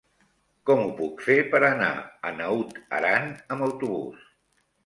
[0.69, 1.91] Com ho puc fer per anar
[2.31, 4.29] a Naut Aran amb autobús?